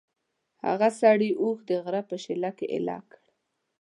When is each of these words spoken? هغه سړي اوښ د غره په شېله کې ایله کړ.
هغه 0.65 0.87
سړي 1.01 1.29
اوښ 1.41 1.57
د 1.69 1.71
غره 1.83 2.01
په 2.09 2.15
شېله 2.23 2.49
کې 2.57 2.65
ایله 2.73 2.99
کړ. 3.09 3.21